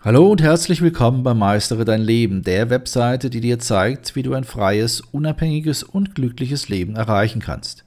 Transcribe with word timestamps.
Hallo 0.00 0.30
und 0.30 0.40
herzlich 0.40 0.80
willkommen 0.80 1.24
bei 1.24 1.34
Meistere 1.34 1.84
dein 1.84 2.02
Leben, 2.02 2.44
der 2.44 2.70
Webseite, 2.70 3.30
die 3.30 3.40
dir 3.40 3.58
zeigt, 3.58 4.14
wie 4.14 4.22
du 4.22 4.34
ein 4.34 4.44
freies, 4.44 5.00
unabhängiges 5.00 5.82
und 5.82 6.14
glückliches 6.14 6.68
Leben 6.68 6.94
erreichen 6.94 7.40
kannst. 7.40 7.84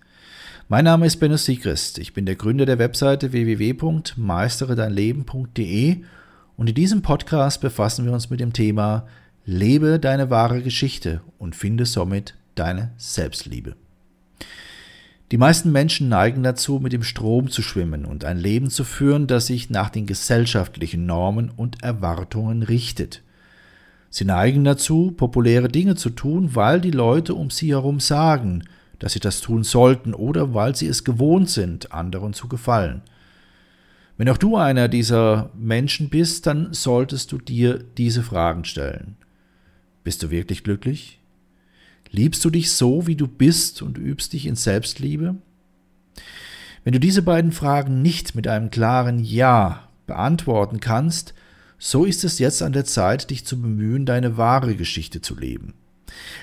Mein 0.68 0.84
Name 0.84 1.06
ist 1.06 1.22
Benno 1.22 1.38
Siegrist. 1.38 2.00
Ich 2.00 2.14
bin 2.14 2.26
der 2.26 2.36
Gründer 2.36 2.66
der 2.66 2.80
Webseite 2.80 3.32
www.meisteredeinleben.de 3.32 6.02
und 6.58 6.68
in 6.68 6.76
diesem 6.76 7.02
Podcast 7.02 7.62
befassen 7.62 8.04
wir 8.04 8.12
uns 8.12 8.30
mit 8.30 8.42
dem 8.42 8.52
Thema 8.52 9.08
Lebe 9.46 9.98
deine 9.98 10.30
wahre 10.30 10.62
Geschichte 10.62 11.22
und 11.38 11.56
finde 11.56 11.86
somit 11.86 12.36
deine 12.56 12.92
Selbstliebe. 12.98 13.78
Die 15.32 15.38
meisten 15.38 15.72
Menschen 15.72 16.10
neigen 16.10 16.44
dazu, 16.44 16.80
mit 16.80 16.92
dem 16.92 17.04
Strom 17.04 17.50
zu 17.50 17.62
schwimmen 17.62 18.04
und 18.04 18.26
ein 18.26 18.38
Leben 18.38 18.70
zu 18.70 18.84
führen, 18.84 19.28
das 19.28 19.48
sich 19.48 19.70
nach 19.70 19.90
den 19.90 20.06
gesellschaftlichen 20.06 21.06
Normen 21.06 21.50
und 21.50 21.82
Erwartungen 21.84 22.64
richtet. 22.64 23.24
Sie 24.10 24.26
neigen 24.26 24.66
dazu, 24.66 25.12
populäre 25.12 25.70
Dinge 25.70 25.96
zu 25.96 26.10
tun, 26.10 26.54
weil 26.54 26.82
die 26.82 26.92
Leute 26.92 27.34
um 27.34 27.50
sie 27.50 27.70
herum 27.70 28.02
sagen, 28.02 28.66
dass 29.00 29.14
sie 29.14 29.22
das 29.22 29.40
tun 29.40 29.64
sollten 29.64 30.14
oder 30.14 30.54
weil 30.54 30.76
sie 30.76 30.88
es 30.88 31.06
gewohnt 31.06 31.50
sind, 31.50 31.94
anderen 31.94 32.34
zu 32.34 32.50
gefallen. 32.50 33.02
Wenn 34.18 34.28
auch 34.28 34.38
du 34.38 34.58
einer 34.58 34.90
dieser 34.90 35.50
Menschen 35.56 36.10
bist, 36.10 36.46
dann 36.46 36.74
solltest 36.74 37.32
du 37.32 37.38
dir 37.38 37.82
diese 37.98 38.22
Fragen 38.22 38.66
stellen. 38.66 39.16
Bist 40.04 40.22
du 40.24 40.30
wirklich 40.30 40.66
glücklich? 40.66 41.21
Liebst 42.12 42.44
du 42.44 42.50
dich 42.50 42.72
so, 42.72 43.08
wie 43.08 43.16
du 43.16 43.28
bist 43.28 43.82
und 43.82 43.98
übst 43.98 44.34
dich 44.34 44.46
in 44.46 44.56
Selbstliebe? 44.56 45.36
Wenn 46.84 46.94
du 46.94 47.00
diese 47.00 47.22
beiden 47.22 47.52
Fragen 47.52 48.02
nicht 48.02 48.36
mit 48.36 48.48
einem 48.48 48.70
klaren 48.70 49.20
Ja 49.20 49.88
beantworten 50.08 50.80
kannst, 50.82 51.34
so 51.80 52.04
ist 52.06 52.24
es 52.24 52.38
jetzt 52.38 52.62
an 52.62 52.74
der 52.74 52.86
Zeit, 52.86 53.30
dich 53.30 53.46
zu 53.46 53.62
bemühen, 53.62 54.06
deine 54.06 54.38
wahre 54.38 54.76
Geschichte 54.76 55.22
zu 55.22 55.38
leben. 55.38 55.74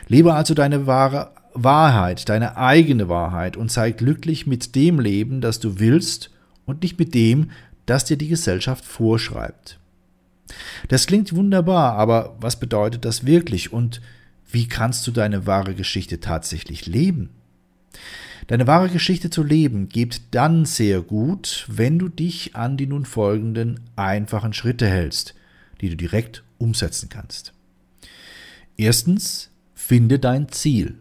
Lebe 0.09 0.35
also 0.35 0.55
deine 0.55 0.87
wahre 0.87 1.33
Wahrheit, 1.53 2.29
deine 2.29 2.57
eigene 2.57 3.09
Wahrheit 3.09 3.57
und 3.57 3.71
sei 3.71 3.91
glücklich 3.91 4.47
mit 4.47 4.75
dem 4.75 4.99
Leben, 5.01 5.41
das 5.41 5.61
du 5.61 5.79
willst 5.79 6.31
und 6.67 6.83
nicht 6.83 6.99
mit 6.99 7.15
dem, 7.15 7.51
das 7.85 8.05
dir 8.05 8.17
die 8.17 8.29
Gesellschaft 8.29 8.85
vorschreibt. 8.85 9.79
Das 10.89 11.07
klingt 11.07 11.35
wunderbar, 11.35 11.95
aber 11.95 12.37
was 12.41 12.59
bedeutet 12.59 13.05
das 13.05 13.27
wirklich 13.27 13.73
und 13.73 14.01
wie 14.51 14.67
kannst 14.67 15.07
du 15.07 15.11
deine 15.11 15.47
wahre 15.47 15.75
Geschichte 15.75 16.21
tatsächlich 16.21 16.87
leben? 16.87 17.31
Deine 18.47 18.67
wahre 18.67 18.89
Geschichte 18.89 19.29
zu 19.29 19.43
leben 19.43 19.89
geht 19.91 20.23
dann 20.31 20.65
sehr 20.65 21.03
gut, 21.03 21.67
wenn 21.69 21.99
du 21.99 22.09
dich 22.09 22.57
an 22.57 22.77
die 22.79 22.87
nun 22.87 23.05
folgenden 23.05 23.81
einfachen 23.95 24.55
Schritte 24.55 24.89
hältst, 24.89 25.35
die 25.81 25.91
du 25.91 25.97
direkt 25.97 26.45
umsetzen 26.57 27.11
kannst. 27.11 27.53
Erstens, 28.77 29.51
finde 29.75 30.19
dein 30.19 30.49
Ziel. 30.49 30.95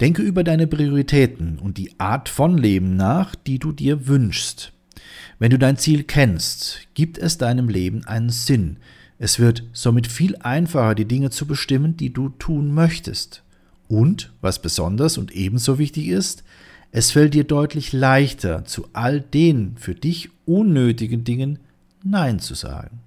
Denke 0.00 0.22
über 0.22 0.44
deine 0.44 0.66
Prioritäten 0.66 1.58
und 1.58 1.76
die 1.76 1.98
Art 1.98 2.28
von 2.28 2.56
Leben 2.56 2.96
nach, 2.96 3.34
die 3.34 3.58
du 3.58 3.72
dir 3.72 4.06
wünschst. 4.06 4.72
Wenn 5.38 5.50
du 5.50 5.58
dein 5.58 5.76
Ziel 5.76 6.04
kennst, 6.04 6.80
gibt 6.94 7.18
es 7.18 7.36
deinem 7.36 7.68
Leben 7.68 8.04
einen 8.06 8.30
Sinn, 8.30 8.78
es 9.18 9.38
wird 9.38 9.64
somit 9.72 10.06
viel 10.06 10.36
einfacher, 10.36 10.94
die 10.94 11.04
Dinge 11.04 11.30
zu 11.30 11.46
bestimmen, 11.46 11.96
die 11.96 12.12
du 12.12 12.28
tun 12.28 12.72
möchtest. 12.72 13.42
Und, 13.88 14.32
was 14.40 14.60
besonders 14.60 15.18
und 15.18 15.32
ebenso 15.32 15.78
wichtig 15.78 16.08
ist, 16.08 16.44
es 16.92 17.10
fällt 17.10 17.34
dir 17.34 17.44
deutlich 17.44 17.92
leichter, 17.92 18.64
zu 18.64 18.88
all 18.92 19.20
den 19.20 19.76
für 19.76 19.94
dich 19.94 20.30
unnötigen 20.46 21.24
Dingen 21.24 21.58
Nein 22.02 22.38
zu 22.38 22.54
sagen. 22.54 23.00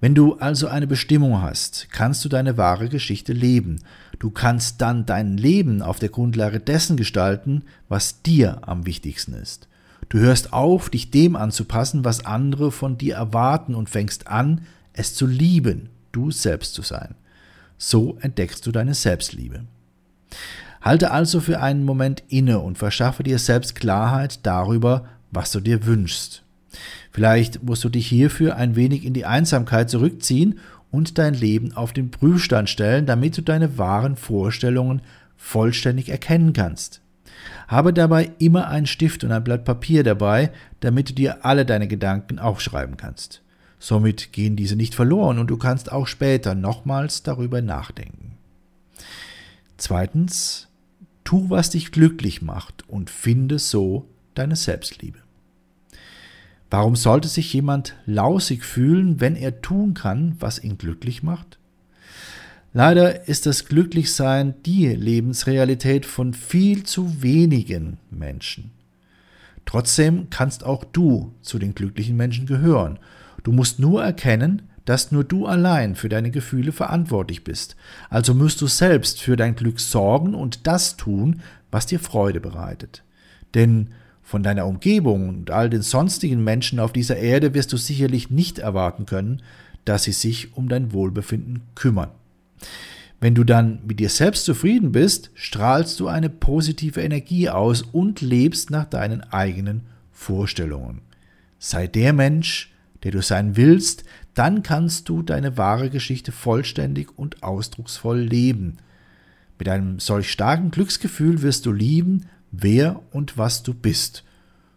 Wenn 0.00 0.14
du 0.14 0.34
also 0.34 0.68
eine 0.68 0.86
Bestimmung 0.86 1.40
hast, 1.40 1.88
kannst 1.90 2.24
du 2.24 2.28
deine 2.28 2.56
wahre 2.56 2.88
Geschichte 2.88 3.32
leben. 3.32 3.80
Du 4.18 4.30
kannst 4.30 4.80
dann 4.80 5.06
dein 5.06 5.36
Leben 5.36 5.82
auf 5.82 5.98
der 5.98 6.08
Grundlage 6.08 6.60
dessen 6.60 6.96
gestalten, 6.96 7.62
was 7.88 8.22
dir 8.22 8.66
am 8.66 8.86
wichtigsten 8.86 9.34
ist. 9.34 9.68
Du 10.08 10.18
hörst 10.18 10.52
auf, 10.52 10.90
dich 10.90 11.10
dem 11.10 11.36
anzupassen, 11.36 12.04
was 12.04 12.26
andere 12.26 12.70
von 12.70 12.98
dir 12.98 13.14
erwarten 13.14 13.74
und 13.74 13.88
fängst 13.88 14.26
an, 14.26 14.62
es 14.94 15.14
zu 15.14 15.26
lieben, 15.26 15.90
du 16.12 16.30
selbst 16.30 16.74
zu 16.74 16.82
sein. 16.82 17.14
So 17.76 18.16
entdeckst 18.20 18.66
du 18.66 18.72
deine 18.72 18.94
Selbstliebe. 18.94 19.64
Halte 20.80 21.10
also 21.10 21.40
für 21.40 21.60
einen 21.60 21.84
Moment 21.84 22.22
inne 22.28 22.60
und 22.60 22.78
verschaffe 22.78 23.22
dir 23.22 23.38
selbst 23.38 23.74
Klarheit 23.74 24.46
darüber, 24.46 25.06
was 25.30 25.52
du 25.52 25.60
dir 25.60 25.86
wünschst. 25.86 26.42
Vielleicht 27.10 27.62
musst 27.62 27.84
du 27.84 27.88
dich 27.88 28.06
hierfür 28.06 28.56
ein 28.56 28.76
wenig 28.76 29.04
in 29.04 29.14
die 29.14 29.26
Einsamkeit 29.26 29.90
zurückziehen 29.90 30.58
und 30.90 31.18
dein 31.18 31.34
Leben 31.34 31.72
auf 31.76 31.92
den 31.92 32.10
Prüfstand 32.10 32.68
stellen, 32.70 33.06
damit 33.06 33.36
du 33.36 33.42
deine 33.42 33.78
wahren 33.78 34.16
Vorstellungen 34.16 35.02
vollständig 35.36 36.08
erkennen 36.08 36.52
kannst. 36.52 37.00
Habe 37.68 37.92
dabei 37.92 38.30
immer 38.38 38.68
einen 38.68 38.86
Stift 38.86 39.24
und 39.24 39.32
ein 39.32 39.44
Blatt 39.44 39.64
Papier 39.64 40.02
dabei, 40.02 40.50
damit 40.80 41.10
du 41.10 41.14
dir 41.14 41.44
alle 41.44 41.64
deine 41.64 41.88
Gedanken 41.88 42.38
aufschreiben 42.38 42.96
kannst. 42.96 43.43
Somit 43.84 44.32
gehen 44.32 44.56
diese 44.56 44.76
nicht 44.76 44.94
verloren 44.94 45.38
und 45.38 45.48
du 45.48 45.58
kannst 45.58 45.92
auch 45.92 46.06
später 46.06 46.54
nochmals 46.54 47.22
darüber 47.22 47.60
nachdenken. 47.60 48.38
Zweitens, 49.76 50.68
tu, 51.22 51.50
was 51.50 51.68
dich 51.68 51.92
glücklich 51.92 52.40
macht 52.40 52.88
und 52.88 53.10
finde 53.10 53.58
so 53.58 54.08
deine 54.32 54.56
Selbstliebe. 54.56 55.18
Warum 56.70 56.96
sollte 56.96 57.28
sich 57.28 57.52
jemand 57.52 57.94
lausig 58.06 58.64
fühlen, 58.64 59.20
wenn 59.20 59.36
er 59.36 59.60
tun 59.60 59.92
kann, 59.92 60.36
was 60.40 60.64
ihn 60.64 60.78
glücklich 60.78 61.22
macht? 61.22 61.58
Leider 62.72 63.28
ist 63.28 63.44
das 63.44 63.66
Glücklichsein 63.66 64.54
die 64.64 64.86
Lebensrealität 64.86 66.06
von 66.06 66.32
viel 66.32 66.84
zu 66.84 67.20
wenigen 67.22 67.98
Menschen. 68.10 68.70
Trotzdem 69.66 70.30
kannst 70.30 70.64
auch 70.64 70.84
du 70.84 71.34
zu 71.42 71.58
den 71.58 71.74
glücklichen 71.74 72.16
Menschen 72.16 72.46
gehören 72.46 72.98
Du 73.44 73.52
musst 73.52 73.78
nur 73.78 74.02
erkennen, 74.02 74.62
dass 74.84 75.12
nur 75.12 75.24
du 75.24 75.46
allein 75.46 75.94
für 75.94 76.08
deine 76.08 76.30
Gefühle 76.30 76.72
verantwortlich 76.72 77.44
bist. 77.44 77.76
Also 78.10 78.34
musst 78.34 78.60
du 78.60 78.66
selbst 78.66 79.22
für 79.22 79.36
dein 79.36 79.54
Glück 79.54 79.80
sorgen 79.80 80.34
und 80.34 80.66
das 80.66 80.96
tun, 80.96 81.40
was 81.70 81.86
dir 81.86 82.00
Freude 82.00 82.40
bereitet. 82.40 83.02
Denn 83.54 83.90
von 84.22 84.42
deiner 84.42 84.66
Umgebung 84.66 85.28
und 85.28 85.50
all 85.50 85.70
den 85.70 85.82
sonstigen 85.82 86.42
Menschen 86.42 86.80
auf 86.80 86.92
dieser 86.92 87.16
Erde 87.16 87.54
wirst 87.54 87.72
du 87.72 87.76
sicherlich 87.76 88.30
nicht 88.30 88.58
erwarten 88.58 89.06
können, 89.06 89.42
dass 89.84 90.04
sie 90.04 90.12
sich 90.12 90.56
um 90.56 90.68
dein 90.68 90.92
Wohlbefinden 90.92 91.62
kümmern. 91.74 92.10
Wenn 93.20 93.34
du 93.34 93.44
dann 93.44 93.80
mit 93.86 94.00
dir 94.00 94.08
selbst 94.08 94.44
zufrieden 94.44 94.92
bist, 94.92 95.30
strahlst 95.34 96.00
du 96.00 96.08
eine 96.08 96.30
positive 96.30 97.00
Energie 97.00 97.48
aus 97.48 97.82
und 97.82 98.20
lebst 98.20 98.70
nach 98.70 98.86
deinen 98.86 99.22
eigenen 99.22 99.82
Vorstellungen. 100.12 101.00
Sei 101.58 101.86
der 101.86 102.12
Mensch, 102.12 102.73
der 103.04 103.12
du 103.12 103.22
sein 103.22 103.56
willst, 103.56 104.04
dann 104.34 104.62
kannst 104.62 105.08
du 105.08 105.22
deine 105.22 105.56
wahre 105.56 105.90
Geschichte 105.90 106.32
vollständig 106.32 107.16
und 107.16 107.42
ausdrucksvoll 107.42 108.18
leben. 108.18 108.78
Mit 109.58 109.68
einem 109.68 110.00
solch 110.00 110.30
starken 110.32 110.70
Glücksgefühl 110.70 111.42
wirst 111.42 111.66
du 111.66 111.72
lieben, 111.72 112.26
wer 112.50 113.02
und 113.12 113.38
was 113.38 113.62
du 113.62 113.74
bist. 113.74 114.24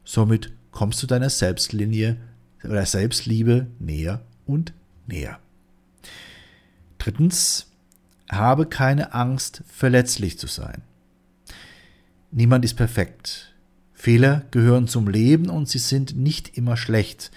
Somit 0.04 0.52
kommst 0.72 1.02
du 1.02 1.08
deiner 1.08 1.30
Selbstlinie 1.30 2.18
oder 2.64 2.86
Selbstliebe 2.86 3.68
näher 3.80 4.22
und 4.46 4.74
näher. 5.08 5.40
Drittens, 6.98 7.68
habe 8.30 8.66
keine 8.66 9.14
Angst, 9.14 9.64
verletzlich 9.68 10.38
zu 10.38 10.48
sein. 10.48 10.82
Niemand 12.32 12.66
ist 12.66 12.74
perfekt. 12.74 13.54
Fehler 14.08 14.44
gehören 14.52 14.88
zum 14.88 15.10
Leben 15.10 15.50
und 15.50 15.68
sie 15.68 15.80
sind 15.80 16.16
nicht 16.16 16.58
immer 16.58 16.78
schlecht. 16.78 17.30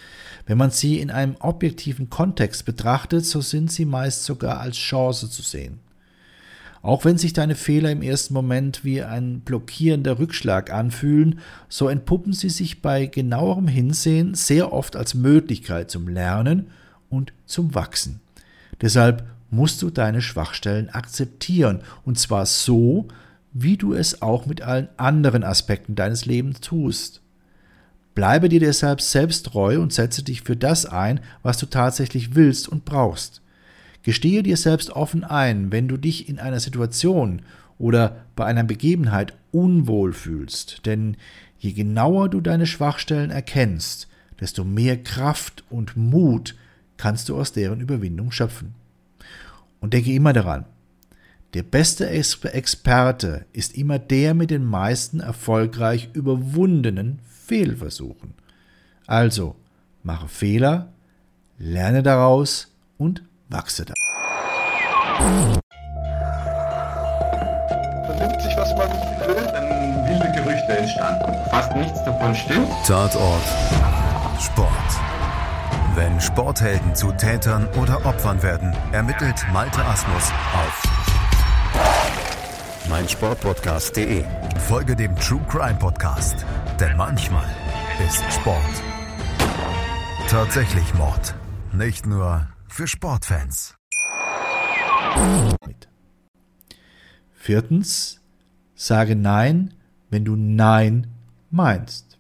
Wenn 0.47 0.57
man 0.57 0.71
sie 0.71 1.01
in 1.01 1.11
einem 1.11 1.35
objektiven 1.41 2.11
Kontext 2.11 2.65
betrachtet, 2.65 3.27
so 3.27 3.41
sind 3.41 3.73
sie 3.73 3.85
meist 3.85 4.23
sogar 4.23 4.61
als 4.61 4.77
Chance 4.77 5.29
zu 5.29 5.43
sehen. 5.43 5.81
Auch 6.81 7.05
wenn 7.05 7.19
sich 7.19 7.33
deine 7.33 7.57
Fehler 7.57 7.91
im 7.91 8.03
ersten 8.03 8.35
Moment 8.35 8.85
wie 8.85 9.03
ein 9.03 9.41
blockierender 9.41 10.21
Rückschlag 10.21 10.73
anfühlen, 10.73 11.41
so 11.69 11.89
entpuppen 11.89 12.35
sie 12.35 12.51
sich 12.51 12.81
bei 12.83 13.07
genauerem 13.07 13.67
Hinsehen 13.67 14.35
sehr 14.35 14.73
oft 14.73 14.95
als 14.95 15.15
Möglichkeit 15.15 15.91
zum 15.91 16.07
Lernen 16.07 16.69
und 17.09 17.33
zum 17.47 17.75
Wachsen. 17.75 18.21
Deshalb 18.81 19.27
musst 19.51 19.83
du 19.83 19.91
deine 19.91 20.23
Schwachstellen 20.23 20.89
akzeptieren, 20.89 21.81
und 22.05 22.17
zwar 22.17 22.47
so, 22.47 23.09
wie 23.53 23.77
du 23.77 23.93
es 23.93 24.23
auch 24.23 24.47
mit 24.47 24.63
allen 24.63 24.89
anderen 24.97 25.45
Aspekten 25.45 25.95
deines 25.95 26.27
Lebens 26.27 26.61
tust. 26.61 27.21
Bleibe 28.15 28.49
dir 28.49 28.61
deshalb 28.61 29.01
selbst 29.01 29.47
treu 29.47 29.81
und 29.81 29.93
setze 29.93 30.23
dich 30.23 30.43
für 30.43 30.57
das 30.57 30.87
ein, 30.87 31.21
was 31.43 31.59
du 31.59 31.67
tatsächlich 31.67 32.35
willst 32.35 32.69
und 32.69 32.85
brauchst. 32.85 33.41
Gestehe 34.03 34.43
dir 34.43 34.57
selbst 34.57 34.91
offen 34.91 35.25
ein, 35.25 35.73
wenn 35.73 35.89
du 35.89 35.97
dich 35.97 36.29
in 36.29 36.39
einer 36.39 36.61
Situation 36.61 37.43
oder 37.79 38.25
bei 38.37 38.47
einer 38.47 38.65
Begebenheit 38.65 39.35
unwohl 39.53 40.13
fühlst, 40.13 40.87
denn 40.87 41.17
je 41.59 41.73
genauer 41.73 42.29
du 42.29 42.41
deine 42.41 42.67
Schwachstellen 42.67 43.31
erkennst, 43.31 44.09
desto 44.41 44.65
mehr 44.65 45.03
Kraft 45.03 45.65
und 45.71 45.97
Mut 45.97 46.55
kannst 46.97 47.29
du 47.29 47.37
aus 47.37 47.53
deren 47.53 47.81
Überwindung 47.81 48.33
schöpfen. 48.33 48.75
Und 49.81 49.95
denke 49.95 50.13
immer 50.13 50.33
daran, 50.33 50.67
der 51.55 51.65
beste 51.65 52.09
Experte 52.09 53.45
ist 53.53 53.77
immer 53.77 53.99
der 53.99 54.35
mit 54.35 54.51
den 54.51 54.65
meisten 54.65 55.19
erfolgreich 55.21 56.11
überwundenen 56.13 57.19
Fehlversuchen. 57.47 58.35
Also, 59.07 59.57
mache 60.05 60.29
Fehler, 60.29 60.93
lerne 61.59 62.05
daraus 62.05 62.73
und 62.99 63.25
wachse 63.49 63.85
da. 63.85 63.95
Vernimmt 68.07 68.43
sich, 68.43 68.57
was 68.57 68.71
man 68.77 68.89
will, 69.27 69.45
dann 69.53 70.09
wilde 70.09 70.33
Gerüchte 70.33 70.79
entstanden. 70.79 71.35
Fast 71.51 71.75
nichts 71.75 72.05
davon 72.05 72.33
stimmt. 72.33 72.69
Tatort. 72.87 73.43
Sport. 74.41 74.71
Wenn 75.97 76.21
Sporthelden 76.21 76.95
zu 76.95 77.11
Tätern 77.13 77.67
oder 77.83 78.07
Opfern 78.07 78.41
werden, 78.45 78.73
ermittelt 78.93 79.45
Malte 79.53 79.85
Asmus 79.85 80.31
auf 80.55 80.90
meinsportpodcast.de. 83.01 84.25
Folge 84.69 84.95
dem 84.95 85.17
True 85.17 85.41
Crime 85.49 85.79
Podcast, 85.79 86.45
denn 86.79 86.99
manchmal 86.99 87.49
ist 88.07 88.23
Sport 88.31 88.83
tatsächlich 90.29 90.93
Mord. 90.95 91.35
Nicht 91.73 92.05
nur 92.05 92.47
für 92.69 92.87
Sportfans. 92.87 93.75
Viertens, 97.33 98.21
sage 98.75 99.17
Nein, 99.17 99.73
wenn 100.11 100.27
du 100.27 100.37
Nein 100.37 101.07
meinst. 101.51 102.19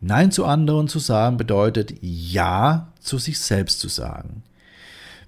Nein 0.00 0.30
zu 0.30 0.44
anderen 0.44 0.86
zu 0.86 1.00
sagen 1.00 1.38
bedeutet 1.38 1.92
Ja 2.02 2.92
zu 3.00 3.18
sich 3.18 3.40
selbst 3.40 3.80
zu 3.80 3.88
sagen. 3.88 4.44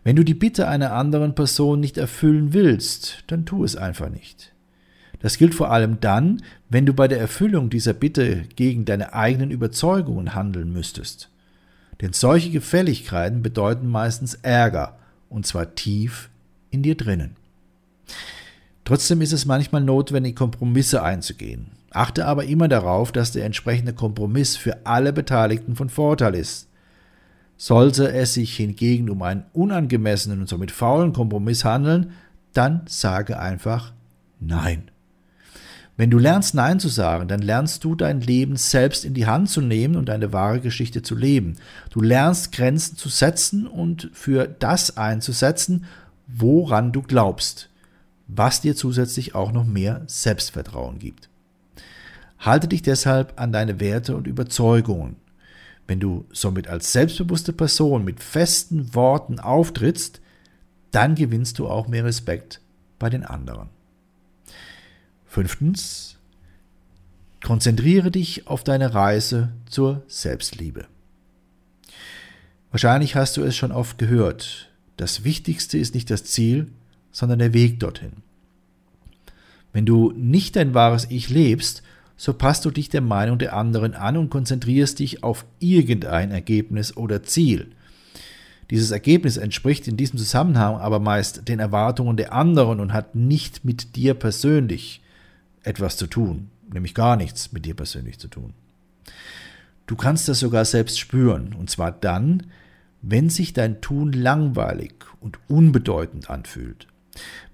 Wenn 0.08 0.16
du 0.16 0.24
die 0.24 0.32
Bitte 0.32 0.66
einer 0.66 0.94
anderen 0.94 1.34
Person 1.34 1.80
nicht 1.80 1.98
erfüllen 1.98 2.54
willst, 2.54 3.24
dann 3.26 3.44
tu 3.44 3.62
es 3.62 3.76
einfach 3.76 4.08
nicht. 4.08 4.54
Das 5.18 5.36
gilt 5.36 5.54
vor 5.54 5.70
allem 5.70 6.00
dann, 6.00 6.42
wenn 6.70 6.86
du 6.86 6.94
bei 6.94 7.08
der 7.08 7.20
Erfüllung 7.20 7.68
dieser 7.68 7.92
Bitte 7.92 8.44
gegen 8.56 8.86
deine 8.86 9.12
eigenen 9.12 9.50
Überzeugungen 9.50 10.34
handeln 10.34 10.72
müsstest. 10.72 11.28
Denn 12.00 12.14
solche 12.14 12.48
Gefälligkeiten 12.48 13.42
bedeuten 13.42 13.86
meistens 13.86 14.32
Ärger, 14.32 14.96
und 15.28 15.46
zwar 15.46 15.74
tief 15.74 16.30
in 16.70 16.82
dir 16.82 16.94
drinnen. 16.94 17.36
Trotzdem 18.86 19.20
ist 19.20 19.34
es 19.34 19.44
manchmal 19.44 19.82
notwendig, 19.82 20.36
Kompromisse 20.36 21.02
einzugehen. 21.02 21.72
Achte 21.90 22.24
aber 22.24 22.46
immer 22.46 22.68
darauf, 22.68 23.12
dass 23.12 23.32
der 23.32 23.44
entsprechende 23.44 23.92
Kompromiss 23.92 24.56
für 24.56 24.86
alle 24.86 25.12
Beteiligten 25.12 25.76
von 25.76 25.90
Vorteil 25.90 26.34
ist. 26.34 26.67
Sollte 27.58 28.12
es 28.12 28.34
sich 28.34 28.56
hingegen 28.56 29.10
um 29.10 29.20
einen 29.20 29.44
unangemessenen 29.52 30.40
und 30.40 30.48
somit 30.48 30.70
faulen 30.70 31.12
Kompromiss 31.12 31.64
handeln, 31.64 32.12
dann 32.54 32.82
sage 32.86 33.38
einfach 33.38 33.92
Nein. 34.40 34.90
Wenn 35.96 36.10
du 36.10 36.18
lernst 36.18 36.54
Nein 36.54 36.78
zu 36.78 36.88
sagen, 36.88 37.26
dann 37.26 37.42
lernst 37.42 37.82
du 37.82 37.96
dein 37.96 38.20
Leben 38.20 38.54
selbst 38.54 39.04
in 39.04 39.14
die 39.14 39.26
Hand 39.26 39.50
zu 39.50 39.60
nehmen 39.60 39.96
und 39.96 40.08
deine 40.08 40.32
wahre 40.32 40.60
Geschichte 40.60 41.02
zu 41.02 41.16
leben. 41.16 41.56
Du 41.90 42.00
lernst 42.00 42.52
Grenzen 42.52 42.96
zu 42.96 43.08
setzen 43.08 43.66
und 43.66 44.08
für 44.12 44.46
das 44.46 44.96
einzusetzen, 44.96 45.86
woran 46.28 46.92
du 46.92 47.02
glaubst, 47.02 47.68
was 48.28 48.60
dir 48.60 48.76
zusätzlich 48.76 49.34
auch 49.34 49.50
noch 49.50 49.64
mehr 49.64 50.02
Selbstvertrauen 50.06 51.00
gibt. 51.00 51.28
Halte 52.38 52.68
dich 52.68 52.82
deshalb 52.82 53.32
an 53.40 53.50
deine 53.50 53.80
Werte 53.80 54.14
und 54.14 54.28
Überzeugungen. 54.28 55.16
Wenn 55.88 56.00
du 56.00 56.26
somit 56.30 56.68
als 56.68 56.92
selbstbewusste 56.92 57.54
Person 57.54 58.04
mit 58.04 58.22
festen 58.22 58.94
Worten 58.94 59.40
auftrittst, 59.40 60.20
dann 60.90 61.14
gewinnst 61.14 61.58
du 61.58 61.66
auch 61.66 61.88
mehr 61.88 62.04
Respekt 62.04 62.60
bei 62.98 63.08
den 63.08 63.24
anderen. 63.24 63.70
Fünftens, 65.24 66.18
konzentriere 67.42 68.10
dich 68.10 68.46
auf 68.46 68.64
deine 68.64 68.94
Reise 68.94 69.52
zur 69.66 70.02
Selbstliebe. 70.08 70.86
Wahrscheinlich 72.70 73.16
hast 73.16 73.38
du 73.38 73.42
es 73.42 73.56
schon 73.56 73.72
oft 73.72 73.96
gehört. 73.96 74.70
Das 74.98 75.24
Wichtigste 75.24 75.78
ist 75.78 75.94
nicht 75.94 76.10
das 76.10 76.24
Ziel, 76.24 76.70
sondern 77.12 77.38
der 77.38 77.54
Weg 77.54 77.80
dorthin. 77.80 78.12
Wenn 79.72 79.86
du 79.86 80.12
nicht 80.12 80.56
dein 80.56 80.74
wahres 80.74 81.06
Ich 81.10 81.30
lebst, 81.30 81.82
so 82.18 82.34
passt 82.34 82.64
du 82.64 82.70
dich 82.70 82.90
der 82.90 83.00
Meinung 83.00 83.38
der 83.38 83.54
anderen 83.54 83.94
an 83.94 84.16
und 84.16 84.28
konzentrierst 84.28 84.98
dich 84.98 85.22
auf 85.22 85.46
irgendein 85.60 86.32
Ergebnis 86.32 86.96
oder 86.96 87.22
Ziel. 87.22 87.70
Dieses 88.70 88.90
Ergebnis 88.90 89.36
entspricht 89.38 89.88
in 89.88 89.96
diesem 89.96 90.18
Zusammenhang 90.18 90.76
aber 90.76 90.98
meist 90.98 91.48
den 91.48 91.60
Erwartungen 91.60 92.16
der 92.16 92.32
anderen 92.32 92.80
und 92.80 92.92
hat 92.92 93.14
nicht 93.14 93.64
mit 93.64 93.94
dir 93.96 94.14
persönlich 94.14 95.00
etwas 95.62 95.96
zu 95.96 96.08
tun, 96.08 96.50
nämlich 96.70 96.92
gar 96.92 97.16
nichts 97.16 97.52
mit 97.52 97.64
dir 97.64 97.74
persönlich 97.74 98.18
zu 98.18 98.28
tun. 98.28 98.52
Du 99.86 99.94
kannst 99.96 100.28
das 100.28 100.40
sogar 100.40 100.64
selbst 100.64 100.98
spüren, 100.98 101.54
und 101.54 101.70
zwar 101.70 101.92
dann, 101.92 102.48
wenn 103.00 103.30
sich 103.30 103.52
dein 103.52 103.80
Tun 103.80 104.12
langweilig 104.12 104.92
und 105.20 105.38
unbedeutend 105.48 106.28
anfühlt. 106.28 106.88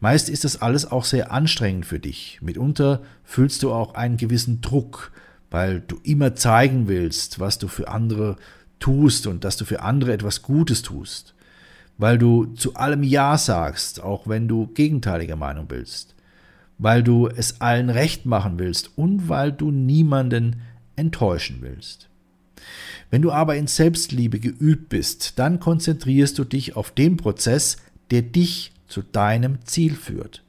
Meist 0.00 0.28
ist 0.28 0.44
das 0.44 0.60
alles 0.60 0.90
auch 0.90 1.04
sehr 1.04 1.32
anstrengend 1.32 1.86
für 1.86 1.98
dich. 1.98 2.38
Mitunter 2.42 3.02
fühlst 3.24 3.62
du 3.62 3.72
auch 3.72 3.94
einen 3.94 4.16
gewissen 4.16 4.60
Druck, 4.60 5.12
weil 5.50 5.80
du 5.80 5.98
immer 6.02 6.34
zeigen 6.34 6.88
willst, 6.88 7.40
was 7.40 7.58
du 7.58 7.68
für 7.68 7.88
andere 7.88 8.36
tust 8.80 9.26
und 9.26 9.44
dass 9.44 9.56
du 9.56 9.64
für 9.64 9.80
andere 9.80 10.12
etwas 10.12 10.42
Gutes 10.42 10.82
tust. 10.82 11.34
Weil 11.96 12.18
du 12.18 12.46
zu 12.54 12.74
allem 12.74 13.02
Ja 13.02 13.38
sagst, 13.38 14.02
auch 14.02 14.26
wenn 14.26 14.48
du 14.48 14.66
gegenteiliger 14.66 15.36
Meinung 15.36 15.66
bist. 15.66 16.14
Weil 16.76 17.02
du 17.02 17.28
es 17.28 17.60
allen 17.60 17.88
recht 17.88 18.26
machen 18.26 18.58
willst 18.58 18.90
und 18.98 19.28
weil 19.28 19.52
du 19.52 19.70
niemanden 19.70 20.60
enttäuschen 20.96 21.58
willst. 21.60 22.08
Wenn 23.10 23.22
du 23.22 23.30
aber 23.30 23.56
in 23.56 23.68
Selbstliebe 23.68 24.40
geübt 24.40 24.88
bist, 24.88 25.38
dann 25.38 25.60
konzentrierst 25.60 26.36
du 26.38 26.44
dich 26.44 26.74
auf 26.74 26.90
den 26.90 27.16
Prozess, 27.16 27.76
der 28.10 28.22
dich 28.22 28.73
zu 28.94 29.02
deinem 29.02 29.58
Ziel 29.64 29.94
führt. 29.94 30.44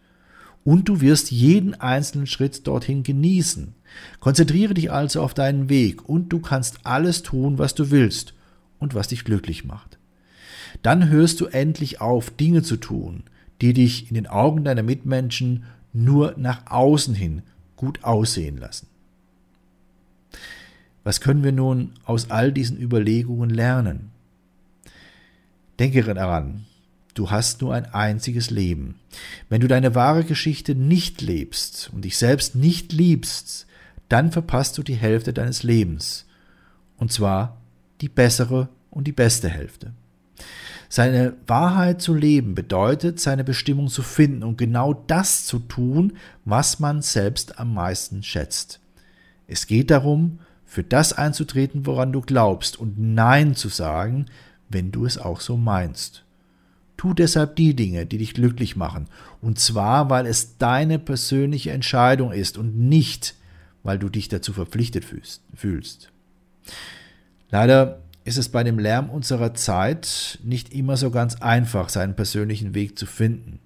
Und 0.64 0.88
du 0.88 1.02
wirst 1.02 1.32
jeden 1.32 1.74
einzelnen 1.74 2.28
Schritt 2.28 2.68
dorthin 2.68 3.02
genießen. 3.02 3.74
Konzentriere 4.20 4.76
dich 4.76 4.92
also 4.92 5.22
auf 5.24 5.34
deinen 5.34 5.68
Weg 5.68 6.08
und 6.08 6.30
du 6.30 6.40
kannst 6.40 6.86
alles 6.86 7.24
tun, 7.24 7.58
was 7.58 7.74
du 7.74 7.90
willst 7.90 8.36
und 8.78 8.94
was 8.94 9.08
dich 9.08 9.24
glücklich 9.24 9.66
macht. 9.66 9.98
Dann 10.84 11.10
hörst 11.10 11.42
du 11.42 11.48
endlich 11.48 12.02
auf, 12.02 12.30
Dinge 12.30 12.62
zu 12.62 12.78
tun, 12.78 13.24
die 13.62 13.74
dich 13.74 14.10
in 14.10 14.14
den 14.14 14.28
Augen 14.28 14.64
deiner 14.64 14.84
Mitmenschen 14.84 15.64
nur 15.92 16.36
nach 16.38 16.68
außen 16.70 17.16
hin 17.16 17.42
gut 17.76 18.04
aussehen 18.04 18.58
lassen. 18.58 18.88
Was 21.04 21.20
können 21.20 21.44
wir 21.44 21.52
nun 21.52 21.94
aus 22.04 22.30
all 22.30 22.52
diesen 22.52 22.80
Überlegungen 22.80 23.50
lernen? 23.50 24.12
Denke 25.80 26.04
daran, 26.14 26.66
Du 27.16 27.32
hast 27.32 27.62
nur 27.62 27.74
ein 27.74 27.86
einziges 27.86 28.50
Leben. 28.52 29.00
Wenn 29.48 29.62
du 29.62 29.68
deine 29.68 29.96
wahre 29.96 30.26
Geschichte 30.26 30.76
nicht 30.76 31.22
lebst 31.22 31.90
und 31.94 32.04
dich 32.04 32.18
selbst 32.18 32.56
nicht 32.56 32.92
liebst, 32.92 33.68
dann 34.10 34.34
verpasst 34.34 34.78
du 34.78 34.84
die 34.84 34.96
Hälfte 34.96 35.32
deines 35.32 35.64
Lebens. 35.64 36.26
Und 36.98 37.14
zwar 37.14 37.58
die 38.02 38.10
bessere 38.10 38.68
und 38.92 39.08
die 39.08 39.14
beste 39.14 39.48
Hälfte. 39.48 39.94
Seine 40.90 41.34
Wahrheit 41.48 42.02
zu 42.02 42.14
leben 42.14 42.54
bedeutet, 42.54 43.22
seine 43.22 43.46
Bestimmung 43.46 43.88
zu 43.88 44.04
finden 44.04 44.44
und 44.44 44.58
genau 44.58 44.94
das 44.94 45.46
zu 45.46 45.60
tun, 45.60 46.18
was 46.44 46.80
man 46.80 47.02
selbst 47.02 47.60
am 47.60 47.74
meisten 47.74 48.24
schätzt. 48.24 48.82
Es 49.48 49.68
geht 49.68 49.90
darum, 49.90 50.40
für 50.66 50.84
das 50.84 51.14
einzutreten, 51.14 51.86
woran 51.86 52.12
du 52.12 52.20
glaubst 52.20 52.78
und 52.78 53.00
Nein 53.00 53.56
zu 53.56 53.70
sagen, 53.70 54.26
wenn 54.68 54.92
du 54.92 55.06
es 55.06 55.18
auch 55.18 55.40
so 55.40 55.56
meinst. 55.56 56.25
Tu 56.98 57.14
deshalb 57.14 57.56
die 57.56 57.76
Dinge, 57.76 58.06
die 58.06 58.18
dich 58.18 58.34
glücklich 58.34 58.76
machen, 58.76 59.08
und 59.42 59.60
zwar, 59.60 60.10
weil 60.10 60.26
es 60.26 60.58
deine 60.58 60.98
persönliche 61.00 61.72
Entscheidung 61.72 62.32
ist 62.32 62.58
und 62.58 62.78
nicht, 62.78 63.36
weil 63.84 64.00
du 64.00 64.10
dich 64.10 64.30
dazu 64.30 64.54
verpflichtet 64.54 65.06
fühlst. 65.54 66.12
Leider 67.52 68.02
ist 68.24 68.38
es 68.38 68.50
bei 68.50 68.64
dem 68.64 68.80
Lärm 68.80 69.10
unserer 69.10 69.54
Zeit 69.54 70.40
nicht 70.44 70.74
immer 70.74 70.98
so 70.98 71.12
ganz 71.12 71.36
einfach, 71.36 71.90
seinen 71.90 72.16
persönlichen 72.16 72.74
Weg 72.74 72.98
zu 72.98 73.06
finden. 73.06 73.60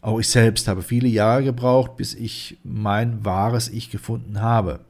Auch 0.00 0.18
ich 0.18 0.28
selbst 0.28 0.68
habe 0.68 0.82
viele 0.82 1.08
Jahre 1.08 1.44
gebraucht, 1.44 1.96
bis 1.96 2.14
ich 2.14 2.58
mein 2.62 3.24
wahres 3.24 3.68
Ich 3.68 3.90
gefunden 3.90 4.40
habe. 4.40 4.80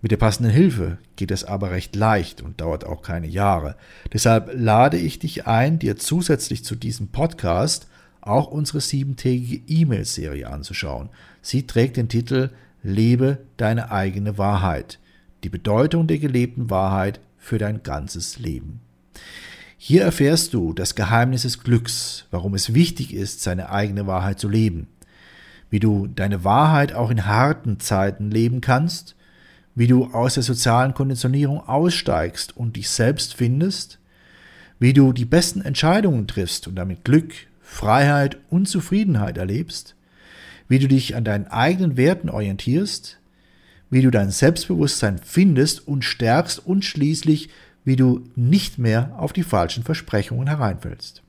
Mit 0.00 0.12
der 0.12 0.16
passenden 0.16 0.52
Hilfe 0.52 0.98
geht 1.16 1.32
es 1.32 1.42
aber 1.42 1.72
recht 1.72 1.96
leicht 1.96 2.40
und 2.40 2.60
dauert 2.60 2.84
auch 2.84 3.02
keine 3.02 3.26
Jahre. 3.26 3.74
Deshalb 4.12 4.50
lade 4.54 4.96
ich 4.96 5.18
dich 5.18 5.46
ein, 5.48 5.80
dir 5.80 5.96
zusätzlich 5.96 6.64
zu 6.64 6.76
diesem 6.76 7.08
Podcast 7.08 7.88
auch 8.20 8.46
unsere 8.46 8.80
siebentägige 8.80 9.60
E-Mail-Serie 9.66 10.48
anzuschauen. 10.48 11.08
Sie 11.42 11.66
trägt 11.66 11.96
den 11.96 12.08
Titel 12.08 12.50
Lebe 12.84 13.38
deine 13.56 13.90
eigene 13.90 14.38
Wahrheit. 14.38 15.00
Die 15.42 15.48
Bedeutung 15.48 16.06
der 16.06 16.18
gelebten 16.18 16.70
Wahrheit 16.70 17.18
für 17.36 17.58
dein 17.58 17.82
ganzes 17.82 18.38
Leben. 18.38 18.80
Hier 19.78 20.02
erfährst 20.02 20.54
du 20.54 20.72
das 20.72 20.94
Geheimnis 20.94 21.42
des 21.42 21.62
Glücks, 21.64 22.26
warum 22.30 22.54
es 22.54 22.72
wichtig 22.74 23.14
ist, 23.14 23.42
seine 23.42 23.70
eigene 23.70 24.06
Wahrheit 24.06 24.38
zu 24.38 24.48
leben, 24.48 24.86
wie 25.70 25.80
du 25.80 26.06
deine 26.06 26.44
Wahrheit 26.44 26.92
auch 26.92 27.10
in 27.10 27.26
harten 27.26 27.80
Zeiten 27.80 28.30
leben 28.30 28.60
kannst, 28.60 29.16
wie 29.78 29.86
du 29.86 30.06
aus 30.06 30.34
der 30.34 30.42
sozialen 30.42 30.92
Konditionierung 30.92 31.60
aussteigst 31.60 32.56
und 32.56 32.74
dich 32.74 32.88
selbst 32.88 33.34
findest, 33.34 34.00
wie 34.80 34.92
du 34.92 35.12
die 35.12 35.24
besten 35.24 35.60
Entscheidungen 35.60 36.26
triffst 36.26 36.66
und 36.66 36.74
damit 36.74 37.04
Glück, 37.04 37.32
Freiheit 37.62 38.38
und 38.50 38.66
Zufriedenheit 38.66 39.38
erlebst, 39.38 39.94
wie 40.66 40.80
du 40.80 40.88
dich 40.88 41.14
an 41.14 41.22
deinen 41.22 41.46
eigenen 41.46 41.96
Werten 41.96 42.28
orientierst, 42.28 43.20
wie 43.88 44.02
du 44.02 44.10
dein 44.10 44.32
Selbstbewusstsein 44.32 45.20
findest 45.24 45.86
und 45.86 46.02
stärkst 46.02 46.66
und 46.66 46.84
schließlich, 46.84 47.48
wie 47.84 47.94
du 47.94 48.28
nicht 48.34 48.78
mehr 48.78 49.12
auf 49.16 49.32
die 49.32 49.44
falschen 49.44 49.84
Versprechungen 49.84 50.48
hereinfällst. 50.48 51.22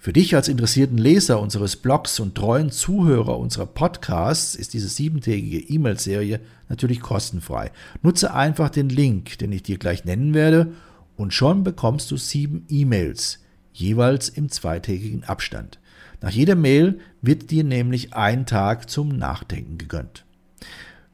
Für 0.00 0.12
dich 0.12 0.36
als 0.36 0.46
interessierten 0.46 0.96
Leser 0.96 1.40
unseres 1.40 1.74
Blogs 1.74 2.20
und 2.20 2.36
treuen 2.36 2.70
Zuhörer 2.70 3.36
unserer 3.36 3.66
Podcasts 3.66 4.54
ist 4.54 4.72
diese 4.72 4.86
siebentägige 4.86 5.58
E-Mail-Serie 5.58 6.38
natürlich 6.68 7.00
kostenfrei. 7.00 7.72
Nutze 8.02 8.32
einfach 8.32 8.70
den 8.70 8.90
Link, 8.90 9.38
den 9.38 9.50
ich 9.50 9.64
dir 9.64 9.76
gleich 9.76 10.04
nennen 10.04 10.34
werde, 10.34 10.72
und 11.16 11.34
schon 11.34 11.64
bekommst 11.64 12.12
du 12.12 12.16
sieben 12.16 12.64
E-Mails, 12.68 13.40
jeweils 13.72 14.28
im 14.28 14.50
zweitägigen 14.50 15.24
Abstand. 15.24 15.80
Nach 16.20 16.30
jeder 16.30 16.54
Mail 16.54 17.00
wird 17.20 17.50
dir 17.50 17.64
nämlich 17.64 18.14
ein 18.14 18.46
Tag 18.46 18.88
zum 18.88 19.08
Nachdenken 19.08 19.78
gegönnt. 19.78 20.24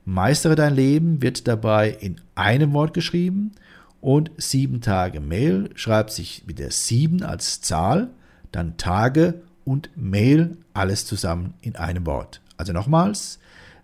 Meistere 0.05 0.55
dein 0.55 0.73
Leben 0.73 1.21
wird 1.21 1.49
dabei 1.49 1.89
in 1.89 2.21
einem 2.33 2.71
Wort 2.71 2.93
geschrieben 2.93 3.51
und 3.99 4.31
sieben 4.37 4.79
Tage 4.79 5.19
Mail 5.19 5.69
schreibt 5.75 6.11
sich 6.11 6.43
mit 6.47 6.59
der 6.59 6.71
sieben 6.71 7.23
als 7.23 7.59
Zahl, 7.59 8.09
dann 8.53 8.77
Tage 8.77 9.41
und 9.65 9.89
Mail 9.97 10.55
alles 10.73 11.05
zusammen 11.05 11.55
in 11.59 11.75
einem 11.75 12.05
Wort. 12.05 12.39
Also 12.55 12.71
nochmals 12.71 13.39